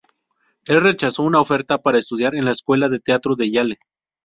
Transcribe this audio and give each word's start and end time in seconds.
Él 0.65 0.81
rechazó 0.81 1.21
una 1.21 1.39
oferta 1.39 1.77
para 1.77 1.99
estudiar 1.99 2.33
en 2.33 2.45
la 2.45 2.53
Escuela 2.53 2.89
de 2.89 2.97
Teatro 2.99 3.35
de 3.35 3.51
Yale. 3.51 3.77